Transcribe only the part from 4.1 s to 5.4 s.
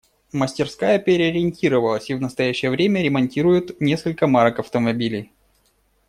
марок автомобилей.